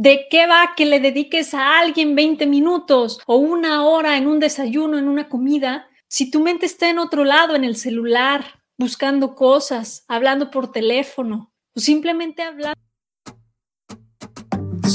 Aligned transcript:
¿De 0.00 0.28
qué 0.30 0.46
va 0.46 0.74
que 0.76 0.86
le 0.86 1.00
dediques 1.00 1.54
a 1.54 1.80
alguien 1.80 2.14
20 2.14 2.46
minutos 2.46 3.18
o 3.26 3.34
una 3.34 3.84
hora 3.84 4.16
en 4.16 4.28
un 4.28 4.38
desayuno, 4.38 4.96
en 4.96 5.08
una 5.08 5.28
comida, 5.28 5.88
si 6.06 6.30
tu 6.30 6.38
mente 6.38 6.66
está 6.66 6.88
en 6.88 7.00
otro 7.00 7.24
lado, 7.24 7.56
en 7.56 7.64
el 7.64 7.74
celular, 7.74 8.62
buscando 8.78 9.34
cosas, 9.34 10.04
hablando 10.06 10.52
por 10.52 10.70
teléfono 10.70 11.52
o 11.74 11.80
simplemente 11.80 12.42
hablando? 12.42 12.78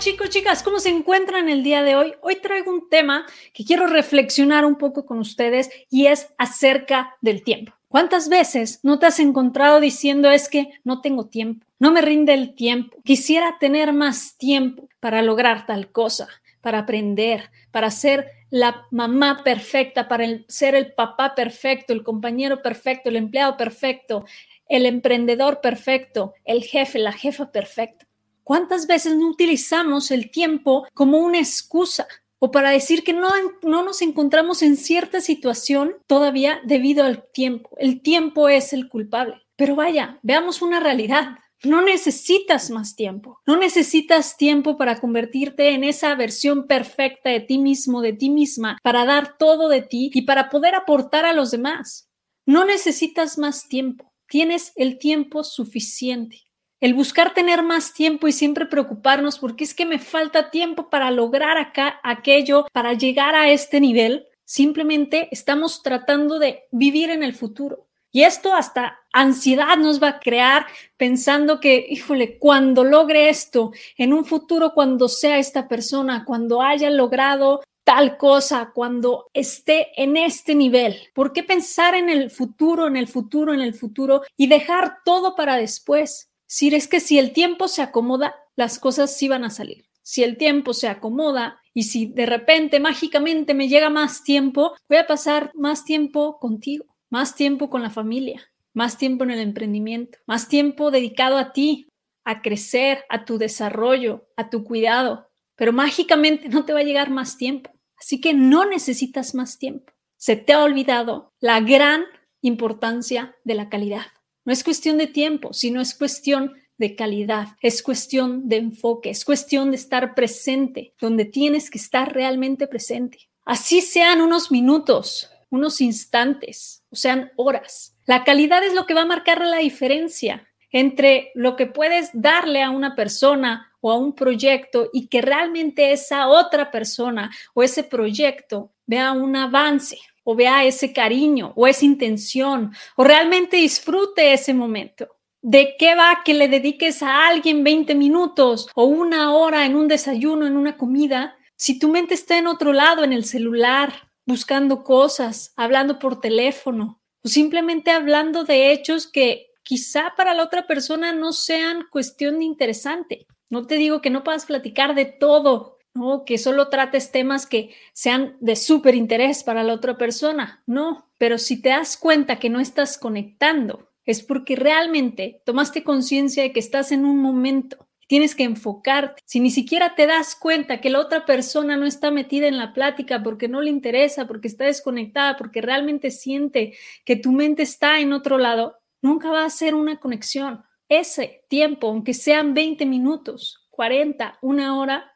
Chicos, 0.00 0.30
chicas, 0.30 0.62
¿cómo 0.62 0.80
se 0.80 0.88
encuentran 0.88 1.50
el 1.50 1.62
día 1.62 1.82
de 1.82 1.94
hoy? 1.94 2.14
Hoy 2.22 2.36
traigo 2.36 2.72
un 2.72 2.88
tema 2.88 3.26
que 3.52 3.66
quiero 3.66 3.86
reflexionar 3.86 4.64
un 4.64 4.76
poco 4.76 5.04
con 5.04 5.18
ustedes 5.18 5.68
y 5.90 6.06
es 6.06 6.32
acerca 6.38 7.18
del 7.20 7.44
tiempo. 7.44 7.74
¿Cuántas 7.86 8.30
veces 8.30 8.80
no 8.82 8.98
te 8.98 9.04
has 9.04 9.20
encontrado 9.20 9.78
diciendo 9.78 10.30
es 10.30 10.48
que 10.48 10.70
no 10.84 11.02
tengo 11.02 11.26
tiempo, 11.26 11.66
no 11.78 11.92
me 11.92 12.00
rinde 12.00 12.32
el 12.32 12.54
tiempo, 12.54 12.96
quisiera 13.04 13.58
tener 13.60 13.92
más 13.92 14.38
tiempo 14.38 14.88
para 15.00 15.20
lograr 15.20 15.66
tal 15.66 15.92
cosa, 15.92 16.28
para 16.62 16.78
aprender, 16.78 17.50
para 17.70 17.90
ser 17.90 18.30
la 18.48 18.86
mamá 18.90 19.42
perfecta, 19.44 20.08
para 20.08 20.24
ser 20.48 20.76
el 20.76 20.94
papá 20.94 21.34
perfecto, 21.34 21.92
el 21.92 22.02
compañero 22.02 22.62
perfecto, 22.62 23.10
el 23.10 23.16
empleado 23.16 23.58
perfecto, 23.58 24.24
el 24.66 24.86
emprendedor 24.86 25.60
perfecto, 25.60 26.32
el 26.46 26.64
jefe, 26.64 26.98
la 26.98 27.12
jefa 27.12 27.52
perfecta? 27.52 28.09
¿Cuántas 28.50 28.88
veces 28.88 29.14
no 29.14 29.28
utilizamos 29.28 30.10
el 30.10 30.32
tiempo 30.32 30.84
como 30.92 31.18
una 31.18 31.38
excusa 31.38 32.08
o 32.40 32.50
para 32.50 32.70
decir 32.70 33.04
que 33.04 33.12
no, 33.12 33.28
no 33.62 33.84
nos 33.84 34.02
encontramos 34.02 34.62
en 34.62 34.76
cierta 34.76 35.20
situación 35.20 35.94
todavía 36.08 36.60
debido 36.64 37.04
al 37.04 37.30
tiempo. 37.30 37.70
El 37.78 38.02
tiempo 38.02 38.48
es 38.48 38.72
el 38.72 38.88
culpable. 38.88 39.40
Pero 39.54 39.76
vaya, 39.76 40.18
veamos 40.24 40.62
una 40.62 40.80
realidad. 40.80 41.36
No 41.62 41.80
necesitas 41.80 42.70
más 42.70 42.96
tiempo. 42.96 43.38
No 43.46 43.56
necesitas 43.56 44.36
tiempo 44.36 44.76
para 44.76 44.98
convertirte 44.98 45.68
en 45.68 45.84
esa 45.84 46.12
versión 46.16 46.66
perfecta 46.66 47.30
de 47.30 47.38
ti 47.38 47.56
mismo, 47.58 48.00
de 48.00 48.14
ti 48.14 48.30
misma, 48.30 48.78
para 48.82 49.04
dar 49.04 49.38
todo 49.38 49.68
de 49.68 49.82
ti 49.82 50.10
y 50.12 50.22
para 50.22 50.50
poder 50.50 50.74
aportar 50.74 51.24
a 51.24 51.34
los 51.34 51.52
demás. 51.52 52.08
No 52.46 52.64
necesitas 52.64 53.38
más 53.38 53.68
tiempo. 53.68 54.12
Tienes 54.26 54.72
el 54.74 54.98
tiempo 54.98 55.44
suficiente 55.44 56.49
el 56.80 56.94
buscar 56.94 57.34
tener 57.34 57.62
más 57.62 57.92
tiempo 57.92 58.26
y 58.26 58.32
siempre 58.32 58.66
preocuparnos 58.66 59.38
porque 59.38 59.64
es 59.64 59.74
que 59.74 59.86
me 59.86 59.98
falta 59.98 60.50
tiempo 60.50 60.88
para 60.88 61.10
lograr 61.10 61.58
acá 61.58 62.00
aquello, 62.02 62.66
para 62.72 62.94
llegar 62.94 63.34
a 63.34 63.50
este 63.50 63.80
nivel, 63.80 64.26
simplemente 64.44 65.28
estamos 65.30 65.82
tratando 65.82 66.38
de 66.38 66.64
vivir 66.70 67.10
en 67.10 67.22
el 67.22 67.34
futuro. 67.34 67.86
Y 68.12 68.22
esto 68.22 68.54
hasta 68.54 68.98
ansiedad 69.12 69.76
nos 69.76 70.02
va 70.02 70.08
a 70.08 70.20
crear 70.20 70.66
pensando 70.96 71.60
que, 71.60 71.86
híjole, 71.88 72.38
cuando 72.38 72.82
logre 72.82 73.28
esto, 73.28 73.70
en 73.96 74.12
un 74.12 74.24
futuro, 74.24 74.72
cuando 74.74 75.08
sea 75.08 75.38
esta 75.38 75.68
persona, 75.68 76.24
cuando 76.24 76.60
haya 76.60 76.90
logrado 76.90 77.62
tal 77.84 78.16
cosa, 78.16 78.72
cuando 78.74 79.26
esté 79.32 79.88
en 80.00 80.16
este 80.16 80.54
nivel. 80.54 80.96
¿Por 81.14 81.32
qué 81.32 81.42
pensar 81.42 81.94
en 81.94 82.08
el 82.08 82.30
futuro, 82.30 82.86
en 82.86 82.96
el 82.96 83.06
futuro, 83.06 83.54
en 83.54 83.60
el 83.60 83.74
futuro 83.74 84.22
y 84.36 84.48
dejar 84.48 84.98
todo 85.04 85.36
para 85.36 85.56
después? 85.56 86.29
Si 86.52 86.66
es 86.74 86.88
que 86.88 86.98
si 86.98 87.16
el 87.20 87.32
tiempo 87.32 87.68
se 87.68 87.80
acomoda, 87.80 88.34
las 88.56 88.80
cosas 88.80 89.16
sí 89.16 89.28
van 89.28 89.44
a 89.44 89.50
salir. 89.50 89.88
Si 90.02 90.24
el 90.24 90.36
tiempo 90.36 90.74
se 90.74 90.88
acomoda 90.88 91.62
y 91.72 91.84
si 91.84 92.06
de 92.06 92.26
repente 92.26 92.80
mágicamente 92.80 93.54
me 93.54 93.68
llega 93.68 93.88
más 93.88 94.24
tiempo, 94.24 94.74
voy 94.88 94.98
a 94.98 95.06
pasar 95.06 95.52
más 95.54 95.84
tiempo 95.84 96.40
contigo, 96.40 96.86
más 97.08 97.36
tiempo 97.36 97.70
con 97.70 97.82
la 97.82 97.90
familia, 97.90 98.42
más 98.74 98.98
tiempo 98.98 99.22
en 99.22 99.30
el 99.30 99.38
emprendimiento, 99.38 100.18
más 100.26 100.48
tiempo 100.48 100.90
dedicado 100.90 101.38
a 101.38 101.52
ti, 101.52 101.86
a 102.24 102.42
crecer, 102.42 103.04
a 103.08 103.24
tu 103.24 103.38
desarrollo, 103.38 104.26
a 104.36 104.50
tu 104.50 104.64
cuidado. 104.64 105.28
Pero 105.54 105.72
mágicamente 105.72 106.48
no 106.48 106.64
te 106.64 106.72
va 106.72 106.80
a 106.80 106.84
llegar 106.84 107.10
más 107.10 107.36
tiempo. 107.36 107.70
Así 107.96 108.20
que 108.20 108.34
no 108.34 108.64
necesitas 108.66 109.36
más 109.36 109.56
tiempo. 109.56 109.92
Se 110.16 110.34
te 110.34 110.52
ha 110.52 110.64
olvidado 110.64 111.32
la 111.38 111.60
gran 111.60 112.06
importancia 112.42 113.36
de 113.44 113.54
la 113.54 113.68
calidad. 113.68 114.06
No 114.44 114.52
es 114.52 114.64
cuestión 114.64 114.98
de 114.98 115.06
tiempo, 115.06 115.52
sino 115.52 115.80
es 115.80 115.94
cuestión 115.94 116.54
de 116.78 116.96
calidad, 116.96 117.48
es 117.60 117.82
cuestión 117.82 118.48
de 118.48 118.56
enfoque, 118.56 119.10
es 119.10 119.24
cuestión 119.24 119.70
de 119.70 119.76
estar 119.76 120.14
presente, 120.14 120.94
donde 120.98 121.26
tienes 121.26 121.70
que 121.70 121.78
estar 121.78 122.14
realmente 122.14 122.66
presente. 122.66 123.28
Así 123.44 123.82
sean 123.82 124.22
unos 124.22 124.50
minutos, 124.50 125.30
unos 125.50 125.80
instantes, 125.80 126.82
o 126.90 126.96
sean 126.96 127.32
horas. 127.36 127.96
La 128.06 128.24
calidad 128.24 128.64
es 128.64 128.74
lo 128.74 128.86
que 128.86 128.94
va 128.94 129.02
a 129.02 129.06
marcar 129.06 129.44
la 129.44 129.58
diferencia 129.58 130.48
entre 130.72 131.32
lo 131.34 131.56
que 131.56 131.66
puedes 131.66 132.10
darle 132.12 132.62
a 132.62 132.70
una 132.70 132.94
persona 132.94 133.72
o 133.80 133.90
a 133.90 133.98
un 133.98 134.14
proyecto 134.14 134.88
y 134.92 135.08
que 135.08 135.20
realmente 135.20 135.92
esa 135.92 136.28
otra 136.28 136.70
persona 136.70 137.30
o 137.54 137.62
ese 137.62 137.82
proyecto 137.82 138.72
vea 138.86 139.12
un 139.12 139.36
avance, 139.36 139.98
o 140.30 140.36
vea 140.36 140.64
ese 140.64 140.92
cariño 140.92 141.52
o 141.56 141.66
esa 141.66 141.84
intención 141.84 142.72
o 142.94 143.02
realmente 143.02 143.56
disfrute 143.56 144.32
ese 144.32 144.54
momento. 144.54 145.08
¿De 145.42 145.74
qué 145.76 145.96
va 145.96 146.22
que 146.24 146.34
le 146.34 146.46
dediques 146.46 147.02
a 147.02 147.26
alguien 147.26 147.64
20 147.64 147.96
minutos 147.96 148.68
o 148.76 148.84
una 148.84 149.34
hora 149.34 149.66
en 149.66 149.74
un 149.74 149.88
desayuno, 149.88 150.46
en 150.46 150.56
una 150.56 150.76
comida, 150.76 151.36
si 151.56 151.80
tu 151.80 151.88
mente 151.88 152.14
está 152.14 152.38
en 152.38 152.46
otro 152.46 152.72
lado, 152.72 153.02
en 153.02 153.12
el 153.12 153.24
celular, 153.24 153.92
buscando 154.24 154.84
cosas, 154.84 155.52
hablando 155.56 155.98
por 155.98 156.20
teléfono 156.20 157.02
o 157.24 157.28
simplemente 157.28 157.90
hablando 157.90 158.44
de 158.44 158.70
hechos 158.70 159.08
que 159.08 159.48
quizá 159.64 160.14
para 160.16 160.32
la 160.32 160.44
otra 160.44 160.68
persona 160.68 161.12
no 161.12 161.32
sean 161.32 161.86
cuestión 161.90 162.38
de 162.38 162.44
interesante? 162.44 163.26
No 163.48 163.66
te 163.66 163.74
digo 163.74 164.00
que 164.00 164.10
no 164.10 164.22
puedas 164.22 164.46
platicar 164.46 164.94
de 164.94 165.06
todo, 165.06 165.79
¿no? 165.94 166.24
Que 166.24 166.38
solo 166.38 166.68
trates 166.68 167.10
temas 167.10 167.46
que 167.46 167.74
sean 167.92 168.36
de 168.40 168.56
súper 168.56 168.94
interés 168.94 169.44
para 169.44 169.62
la 169.62 169.74
otra 169.74 169.98
persona. 169.98 170.62
No, 170.66 171.10
pero 171.18 171.38
si 171.38 171.60
te 171.60 171.70
das 171.70 171.96
cuenta 171.96 172.38
que 172.38 172.50
no 172.50 172.60
estás 172.60 172.98
conectando, 172.98 173.90
es 174.04 174.22
porque 174.22 174.56
realmente 174.56 175.42
tomaste 175.44 175.84
conciencia 175.84 176.42
de 176.42 176.52
que 176.52 176.60
estás 176.60 176.92
en 176.92 177.04
un 177.04 177.18
momento. 177.18 177.88
Tienes 178.06 178.34
que 178.34 178.42
enfocarte. 178.42 179.22
Si 179.24 179.38
ni 179.38 179.50
siquiera 179.50 179.94
te 179.94 180.06
das 180.06 180.34
cuenta 180.34 180.80
que 180.80 180.90
la 180.90 180.98
otra 180.98 181.24
persona 181.26 181.76
no 181.76 181.86
está 181.86 182.10
metida 182.10 182.48
en 182.48 182.56
la 182.56 182.72
plática 182.72 183.22
porque 183.22 183.46
no 183.46 183.60
le 183.60 183.70
interesa, 183.70 184.26
porque 184.26 184.48
está 184.48 184.64
desconectada, 184.64 185.36
porque 185.36 185.60
realmente 185.60 186.10
siente 186.10 186.76
que 187.04 187.14
tu 187.14 187.30
mente 187.30 187.62
está 187.62 188.00
en 188.00 188.12
otro 188.12 188.36
lado, 188.36 188.78
nunca 189.00 189.30
va 189.30 189.44
a 189.44 189.50
ser 189.50 189.76
una 189.76 190.00
conexión. 190.00 190.64
Ese 190.88 191.44
tiempo, 191.48 191.86
aunque 191.86 192.14
sean 192.14 192.52
20 192.52 192.84
minutos, 192.84 193.68
40, 193.70 194.38
una 194.42 194.76
hora, 194.76 195.09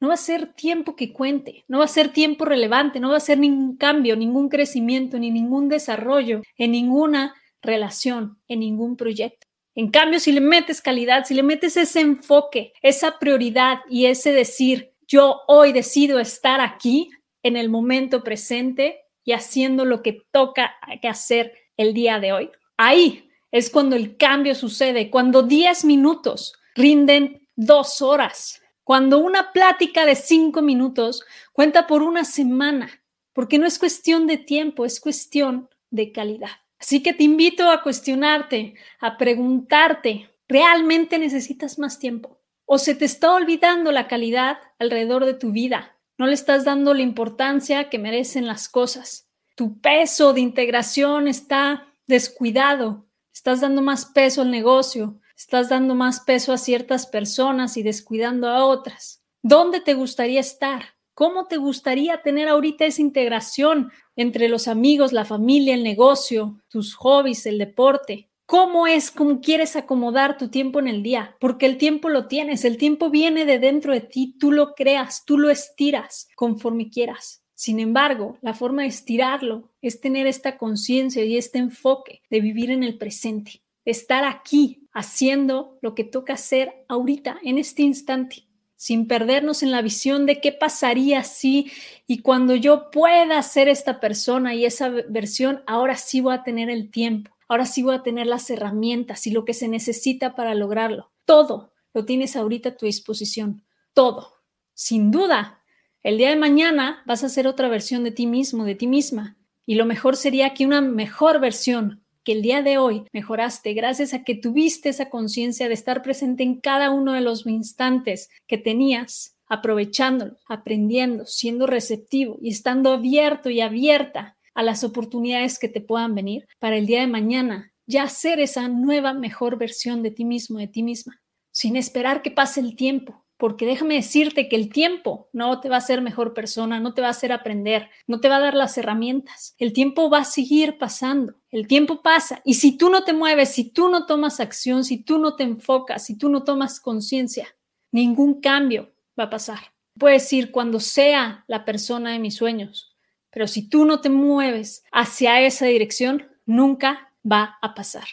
no 0.00 0.08
va 0.08 0.14
a 0.14 0.16
ser 0.16 0.54
tiempo 0.54 0.96
que 0.96 1.12
cuente, 1.12 1.64
no 1.68 1.78
va 1.78 1.84
a 1.84 1.88
ser 1.88 2.08
tiempo 2.08 2.46
relevante, 2.46 2.98
no 2.98 3.10
va 3.10 3.18
a 3.18 3.20
ser 3.20 3.38
ningún 3.38 3.76
cambio, 3.76 4.16
ningún 4.16 4.48
crecimiento, 4.48 5.18
ni 5.18 5.30
ningún 5.30 5.68
desarrollo 5.68 6.42
en 6.56 6.72
ninguna 6.72 7.34
relación, 7.62 8.38
en 8.48 8.60
ningún 8.60 8.96
proyecto. 8.96 9.46
En 9.74 9.90
cambio, 9.90 10.18
si 10.18 10.32
le 10.32 10.40
metes 10.40 10.80
calidad, 10.80 11.24
si 11.24 11.34
le 11.34 11.42
metes 11.42 11.76
ese 11.76 12.00
enfoque, 12.00 12.72
esa 12.82 13.18
prioridad 13.18 13.80
y 13.88 14.06
ese 14.06 14.32
decir, 14.32 14.92
yo 15.06 15.40
hoy 15.46 15.72
decido 15.72 16.18
estar 16.18 16.60
aquí 16.60 17.10
en 17.42 17.56
el 17.56 17.68
momento 17.68 18.24
presente 18.24 19.00
y 19.24 19.32
haciendo 19.32 19.84
lo 19.84 20.02
que 20.02 20.22
toca 20.30 20.74
que 21.00 21.08
hacer 21.08 21.54
el 21.76 21.94
día 21.94 22.18
de 22.18 22.32
hoy, 22.32 22.50
ahí 22.76 23.30
es 23.52 23.70
cuando 23.70 23.96
el 23.96 24.16
cambio 24.16 24.54
sucede, 24.54 25.10
cuando 25.10 25.42
10 25.42 25.84
minutos 25.84 26.54
rinden 26.74 27.46
dos 27.56 28.00
horas, 28.00 28.62
cuando 28.90 29.20
una 29.20 29.52
plática 29.52 30.04
de 30.04 30.16
cinco 30.16 30.62
minutos 30.62 31.22
cuenta 31.52 31.86
por 31.86 32.02
una 32.02 32.24
semana, 32.24 33.04
porque 33.32 33.56
no 33.56 33.64
es 33.64 33.78
cuestión 33.78 34.26
de 34.26 34.36
tiempo, 34.36 34.84
es 34.84 34.98
cuestión 34.98 35.70
de 35.90 36.10
calidad. 36.10 36.50
Así 36.76 37.00
que 37.00 37.12
te 37.12 37.22
invito 37.22 37.70
a 37.70 37.84
cuestionarte, 37.84 38.74
a 38.98 39.16
preguntarte, 39.16 40.34
¿realmente 40.48 41.20
necesitas 41.20 41.78
más 41.78 42.00
tiempo? 42.00 42.40
¿O 42.64 42.78
se 42.78 42.96
te 42.96 43.04
está 43.04 43.32
olvidando 43.32 43.92
la 43.92 44.08
calidad 44.08 44.58
alrededor 44.80 45.24
de 45.24 45.34
tu 45.34 45.52
vida? 45.52 45.96
No 46.18 46.26
le 46.26 46.34
estás 46.34 46.64
dando 46.64 46.92
la 46.92 47.02
importancia 47.02 47.90
que 47.90 48.00
merecen 48.00 48.48
las 48.48 48.68
cosas. 48.68 49.30
Tu 49.54 49.80
peso 49.80 50.32
de 50.32 50.40
integración 50.40 51.28
está 51.28 51.94
descuidado. 52.08 53.06
Estás 53.32 53.60
dando 53.60 53.82
más 53.82 54.06
peso 54.06 54.42
al 54.42 54.50
negocio, 54.50 55.19
estás 55.40 55.70
dando 55.70 55.94
más 55.94 56.20
peso 56.20 56.52
a 56.52 56.58
ciertas 56.58 57.06
personas 57.06 57.78
y 57.78 57.82
descuidando 57.82 58.46
a 58.46 58.66
otras. 58.66 59.22
¿Dónde 59.42 59.80
te 59.80 59.94
gustaría 59.94 60.38
estar? 60.38 60.82
¿Cómo 61.14 61.46
te 61.46 61.56
gustaría 61.56 62.20
tener 62.20 62.46
ahorita 62.46 62.84
esa 62.84 63.00
integración 63.00 63.90
entre 64.16 64.50
los 64.50 64.68
amigos, 64.68 65.14
la 65.14 65.24
familia, 65.24 65.72
el 65.72 65.82
negocio, 65.82 66.60
tus 66.68 66.94
hobbies, 66.94 67.46
el 67.46 67.56
deporte? 67.56 68.28
¿Cómo 68.44 68.86
es, 68.86 69.10
cómo 69.10 69.40
quieres 69.40 69.76
acomodar 69.76 70.36
tu 70.36 70.50
tiempo 70.50 70.78
en 70.78 70.88
el 70.88 71.02
día? 71.02 71.34
Porque 71.40 71.64
el 71.64 71.78
tiempo 71.78 72.10
lo 72.10 72.26
tienes, 72.26 72.66
el 72.66 72.76
tiempo 72.76 73.08
viene 73.08 73.46
de 73.46 73.58
dentro 73.58 73.94
de 73.94 74.02
ti, 74.02 74.36
tú 74.38 74.52
lo 74.52 74.74
creas, 74.74 75.24
tú 75.24 75.38
lo 75.38 75.48
estiras 75.48 76.28
conforme 76.36 76.90
quieras. 76.90 77.42
Sin 77.54 77.80
embargo, 77.80 78.36
la 78.42 78.52
forma 78.52 78.82
de 78.82 78.88
estirarlo 78.88 79.72
es 79.80 80.02
tener 80.02 80.26
esta 80.26 80.58
conciencia 80.58 81.24
y 81.24 81.38
este 81.38 81.58
enfoque 81.58 82.20
de 82.28 82.42
vivir 82.42 82.70
en 82.70 82.82
el 82.82 82.98
presente, 82.98 83.62
estar 83.90 84.24
aquí 84.24 84.88
haciendo 84.92 85.78
lo 85.82 85.94
que 85.94 86.04
toca 86.04 86.34
hacer 86.34 86.84
ahorita, 86.88 87.38
en 87.42 87.58
este 87.58 87.82
instante, 87.82 88.44
sin 88.76 89.06
perdernos 89.06 89.62
en 89.62 89.70
la 89.70 89.82
visión 89.82 90.26
de 90.26 90.40
qué 90.40 90.52
pasaría 90.52 91.22
si 91.22 91.70
y 92.06 92.22
cuando 92.22 92.54
yo 92.54 92.90
pueda 92.90 93.42
ser 93.42 93.68
esta 93.68 94.00
persona 94.00 94.54
y 94.54 94.64
esa 94.64 94.88
versión, 94.88 95.62
ahora 95.66 95.96
sí 95.96 96.20
voy 96.20 96.34
a 96.34 96.42
tener 96.42 96.70
el 96.70 96.90
tiempo 96.90 97.30
ahora 97.50 97.66
sí 97.66 97.82
voy 97.82 97.96
a 97.96 98.04
tener 98.04 98.28
las 98.28 98.48
herramientas 98.48 99.26
y 99.26 99.32
lo 99.32 99.44
que 99.44 99.54
se 99.54 99.66
necesita 99.66 100.36
para 100.36 100.54
lograrlo. 100.54 101.10
Todo 101.24 101.72
lo 101.92 102.04
tienes 102.04 102.36
ahorita 102.36 102.68
a 102.70 102.76
tu 102.76 102.86
disposición. 102.86 103.64
Todo. 103.92 104.34
Sin 104.72 105.10
duda, 105.10 105.60
el 106.04 106.16
día 106.16 106.30
de 106.30 106.36
mañana 106.36 107.02
vas 107.06 107.24
a 107.24 107.28
ser 107.28 107.48
otra 107.48 107.68
versión 107.68 108.04
de 108.04 108.12
ti 108.12 108.28
mismo, 108.28 108.64
de 108.64 108.76
ti 108.76 108.86
misma. 108.86 109.36
Y 109.66 109.74
lo 109.74 109.84
mejor 109.84 110.16
sería 110.16 110.54
que 110.54 110.64
una 110.64 110.80
mejor 110.80 111.40
versión 111.40 111.99
que 112.24 112.32
el 112.32 112.42
día 112.42 112.62
de 112.62 112.78
hoy 112.78 113.04
mejoraste 113.12 113.72
gracias 113.72 114.14
a 114.14 114.24
que 114.24 114.34
tuviste 114.34 114.88
esa 114.88 115.10
conciencia 115.10 115.68
de 115.68 115.74
estar 115.74 116.02
presente 116.02 116.42
en 116.42 116.60
cada 116.60 116.90
uno 116.90 117.12
de 117.12 117.20
los 117.20 117.46
instantes 117.46 118.28
que 118.46 118.58
tenías, 118.58 119.36
aprovechándolo, 119.46 120.36
aprendiendo, 120.48 121.26
siendo 121.26 121.66
receptivo 121.66 122.38
y 122.40 122.50
estando 122.50 122.92
abierto 122.92 123.50
y 123.50 123.60
abierta 123.60 124.36
a 124.54 124.62
las 124.62 124.84
oportunidades 124.84 125.58
que 125.58 125.68
te 125.68 125.80
puedan 125.80 126.14
venir 126.14 126.46
para 126.58 126.76
el 126.76 126.86
día 126.86 127.00
de 127.00 127.06
mañana, 127.06 127.72
ya 127.86 128.08
ser 128.08 128.40
esa 128.40 128.68
nueva, 128.68 129.14
mejor 129.14 129.58
versión 129.58 130.02
de 130.02 130.10
ti 130.10 130.24
mismo, 130.24 130.58
de 130.58 130.68
ti 130.68 130.82
misma, 130.82 131.20
sin 131.50 131.76
esperar 131.76 132.22
que 132.22 132.30
pase 132.30 132.60
el 132.60 132.76
tiempo, 132.76 133.24
porque 133.40 133.64
déjame 133.64 133.94
decirte 133.94 134.50
que 134.50 134.54
el 134.54 134.68
tiempo 134.68 135.30
no 135.32 135.60
te 135.60 135.70
va 135.70 135.76
a 135.76 135.78
hacer 135.78 136.02
mejor 136.02 136.34
persona, 136.34 136.78
no 136.78 136.92
te 136.92 137.00
va 137.00 137.08
a 137.08 137.12
hacer 137.12 137.32
aprender, 137.32 137.88
no 138.06 138.20
te 138.20 138.28
va 138.28 138.36
a 138.36 138.40
dar 138.40 138.52
las 138.52 138.76
herramientas. 138.76 139.54
El 139.56 139.72
tiempo 139.72 140.10
va 140.10 140.18
a 140.18 140.24
seguir 140.24 140.76
pasando, 140.76 141.34
el 141.50 141.66
tiempo 141.66 142.02
pasa 142.02 142.42
y 142.44 142.54
si 142.54 142.76
tú 142.76 142.90
no 142.90 143.02
te 143.02 143.14
mueves, 143.14 143.48
si 143.48 143.64
tú 143.64 143.88
no 143.88 144.04
tomas 144.04 144.40
acción, 144.40 144.84
si 144.84 145.02
tú 145.02 145.18
no 145.18 145.36
te 145.36 145.44
enfocas, 145.44 146.04
si 146.04 146.18
tú 146.18 146.28
no 146.28 146.44
tomas 146.44 146.80
conciencia, 146.80 147.48
ningún 147.90 148.42
cambio 148.42 148.92
va 149.18 149.24
a 149.24 149.30
pasar. 149.30 149.72
Puedes 149.98 150.30
ir 150.34 150.50
cuando 150.50 150.78
sea 150.78 151.44
la 151.48 151.64
persona 151.64 152.12
de 152.12 152.18
mis 152.18 152.36
sueños, 152.36 152.94
pero 153.30 153.48
si 153.48 153.70
tú 153.70 153.86
no 153.86 154.02
te 154.02 154.10
mueves 154.10 154.84
hacia 154.92 155.40
esa 155.40 155.64
dirección, 155.64 156.28
nunca 156.44 157.10
va 157.24 157.56
a 157.62 157.74
pasar. 157.74 158.06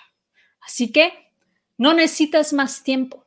Así 0.62 0.94
que 0.94 1.12
no 1.78 1.94
necesitas 1.94 2.54
más 2.54 2.82
tiempo, 2.82 3.27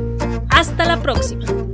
Hasta 0.61 0.85
la 0.85 1.01
próxima. 1.01 1.70